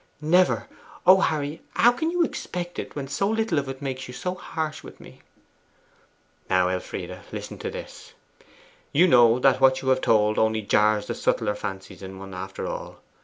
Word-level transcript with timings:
'Never. 0.19 0.65
O 1.05 1.19
Harry! 1.19 1.61
how 1.75 1.91
can 1.91 2.09
you 2.09 2.23
expect 2.23 2.79
it 2.79 2.95
when 2.95 3.07
so 3.07 3.29
little 3.29 3.59
of 3.59 3.69
it 3.69 3.83
makes 3.83 4.07
you 4.07 4.15
so 4.15 4.33
harsh 4.33 4.81
with 4.81 4.99
me?' 4.99 5.21
'Now, 6.49 6.69
Elfride, 6.69 7.19
listen 7.31 7.59
to 7.59 7.69
this. 7.69 8.13
You 8.93 9.07
know 9.07 9.37
that 9.37 9.61
what 9.61 9.83
you 9.83 9.89
have 9.89 10.01
told 10.01 10.39
only 10.39 10.63
jars 10.63 11.05
the 11.05 11.13
subtler 11.13 11.53
fancies 11.53 12.01
in 12.01 12.17
one, 12.17 12.33
after 12.33 12.65
all. 12.65 12.97